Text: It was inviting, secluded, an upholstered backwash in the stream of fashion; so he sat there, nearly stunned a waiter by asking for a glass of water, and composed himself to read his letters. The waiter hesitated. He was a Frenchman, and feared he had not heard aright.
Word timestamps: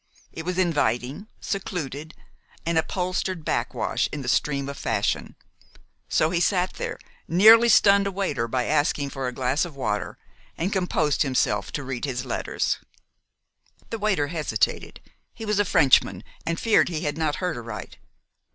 It 0.33 0.45
was 0.45 0.57
inviting, 0.57 1.27
secluded, 1.41 2.15
an 2.65 2.75
upholstered 2.77 3.45
backwash 3.45 4.09
in 4.11 4.23
the 4.23 4.27
stream 4.27 4.67
of 4.67 4.75
fashion; 4.79 5.35
so 6.09 6.31
he 6.31 6.39
sat 6.39 6.73
there, 6.73 6.97
nearly 7.27 7.69
stunned 7.69 8.07
a 8.07 8.11
waiter 8.11 8.47
by 8.47 8.63
asking 8.65 9.11
for 9.11 9.27
a 9.27 9.31
glass 9.31 9.63
of 9.63 9.75
water, 9.75 10.17
and 10.57 10.73
composed 10.73 11.21
himself 11.21 11.71
to 11.73 11.83
read 11.83 12.05
his 12.05 12.25
letters. 12.25 12.79
The 13.91 13.99
waiter 13.99 14.29
hesitated. 14.29 15.01
He 15.35 15.45
was 15.45 15.59
a 15.59 15.65
Frenchman, 15.65 16.23
and 16.47 16.59
feared 16.59 16.89
he 16.89 17.01
had 17.01 17.15
not 17.15 17.35
heard 17.35 17.55
aright. 17.55 17.99